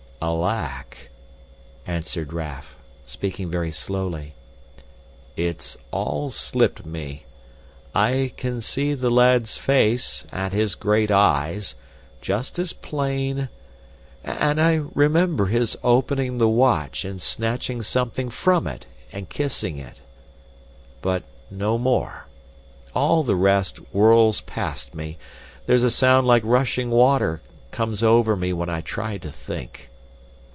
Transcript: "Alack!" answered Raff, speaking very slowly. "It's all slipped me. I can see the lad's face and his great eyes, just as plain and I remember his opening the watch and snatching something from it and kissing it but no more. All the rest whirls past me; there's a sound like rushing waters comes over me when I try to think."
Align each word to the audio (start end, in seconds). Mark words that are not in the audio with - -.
"Alack!" 0.23 1.09
answered 1.87 2.31
Raff, 2.31 2.75
speaking 3.07 3.49
very 3.49 3.71
slowly. 3.71 4.35
"It's 5.35 5.77
all 5.89 6.29
slipped 6.29 6.85
me. 6.85 7.25
I 7.95 8.31
can 8.37 8.61
see 8.61 8.93
the 8.93 9.09
lad's 9.09 9.57
face 9.57 10.23
and 10.31 10.53
his 10.53 10.75
great 10.75 11.09
eyes, 11.09 11.73
just 12.21 12.59
as 12.59 12.71
plain 12.71 13.49
and 14.23 14.61
I 14.61 14.81
remember 14.93 15.47
his 15.47 15.75
opening 15.81 16.37
the 16.37 16.47
watch 16.47 17.03
and 17.03 17.19
snatching 17.19 17.81
something 17.81 18.29
from 18.29 18.67
it 18.67 18.85
and 19.11 19.27
kissing 19.27 19.79
it 19.79 20.01
but 21.01 21.23
no 21.49 21.79
more. 21.79 22.27
All 22.93 23.23
the 23.23 23.35
rest 23.35 23.77
whirls 23.91 24.41
past 24.41 24.93
me; 24.93 25.17
there's 25.65 25.81
a 25.81 25.89
sound 25.89 26.27
like 26.27 26.43
rushing 26.45 26.91
waters 26.91 27.39
comes 27.71 28.03
over 28.03 28.35
me 28.35 28.53
when 28.53 28.69
I 28.69 28.81
try 28.81 29.17
to 29.17 29.31
think." 29.31 29.87